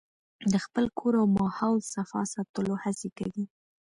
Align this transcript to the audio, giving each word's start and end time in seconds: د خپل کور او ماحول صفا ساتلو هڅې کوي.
د 0.51 0.53
خپل 0.65 0.85
کور 0.97 1.13
او 1.21 1.25
ماحول 1.37 1.77
صفا 1.93 2.21
ساتلو 2.33 2.73
هڅې 2.83 3.09
کوي. 3.17 3.45